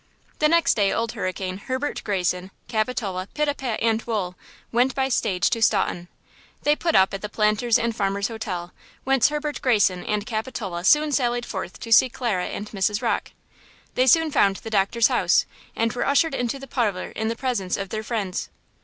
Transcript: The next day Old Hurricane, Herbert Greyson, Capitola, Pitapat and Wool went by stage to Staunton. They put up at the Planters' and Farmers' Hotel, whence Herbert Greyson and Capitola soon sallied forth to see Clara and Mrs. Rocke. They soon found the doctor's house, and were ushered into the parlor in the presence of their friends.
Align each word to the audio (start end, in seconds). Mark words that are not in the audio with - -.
The 0.39 0.47
next 0.49 0.73
day 0.73 0.91
Old 0.91 1.11
Hurricane, 1.11 1.59
Herbert 1.59 2.01
Greyson, 2.03 2.49
Capitola, 2.67 3.27
Pitapat 3.35 3.77
and 3.83 4.01
Wool 4.01 4.35
went 4.71 4.95
by 4.95 5.09
stage 5.09 5.51
to 5.51 5.61
Staunton. 5.61 6.07
They 6.63 6.75
put 6.75 6.95
up 6.95 7.13
at 7.13 7.21
the 7.21 7.29
Planters' 7.29 7.77
and 7.77 7.95
Farmers' 7.95 8.27
Hotel, 8.27 8.73
whence 9.03 9.29
Herbert 9.29 9.61
Greyson 9.61 10.03
and 10.03 10.25
Capitola 10.25 10.85
soon 10.85 11.11
sallied 11.11 11.45
forth 11.45 11.79
to 11.81 11.91
see 11.93 12.09
Clara 12.09 12.47
and 12.47 12.67
Mrs. 12.71 13.03
Rocke. 13.03 13.31
They 13.93 14.07
soon 14.07 14.31
found 14.31 14.55
the 14.55 14.71
doctor's 14.71 15.05
house, 15.09 15.45
and 15.75 15.93
were 15.93 16.07
ushered 16.07 16.33
into 16.33 16.57
the 16.57 16.65
parlor 16.65 17.11
in 17.11 17.27
the 17.27 17.35
presence 17.35 17.77
of 17.77 17.89
their 17.89 18.01
friends. 18.01 18.49